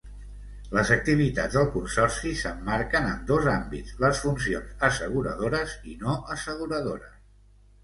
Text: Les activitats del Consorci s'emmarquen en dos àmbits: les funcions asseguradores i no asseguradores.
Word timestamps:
Les 0.77 0.91
activitats 0.93 1.57
del 1.57 1.67
Consorci 1.75 2.31
s'emmarquen 2.39 3.11
en 3.11 3.21
dos 3.33 3.51
àmbits: 3.53 3.95
les 4.05 4.23
funcions 4.25 4.83
asseguradores 4.91 5.79
i 5.93 5.97
no 6.03 6.19
asseguradores. 6.39 7.25